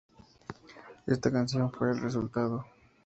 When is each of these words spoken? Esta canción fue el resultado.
Esta 1.05 1.31
canción 1.31 1.71
fue 1.71 1.91
el 1.91 2.01
resultado. 2.01 2.65